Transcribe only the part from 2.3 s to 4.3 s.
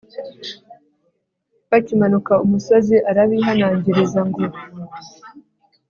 umusozi arabihanangiriza